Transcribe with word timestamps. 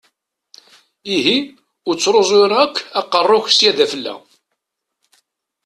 Ihi 1.15 1.37
ur 1.87 1.95
ttṛuẓu 1.95 2.35
ara 2.45 2.57
akk 2.65 2.77
aqeṛṛu-k 2.99 3.47
sya 3.51 3.71
d 3.77 3.79
afella! 3.85 4.15